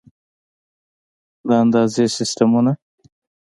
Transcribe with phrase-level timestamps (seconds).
[1.47, 2.71] د اندازې سیسټمونه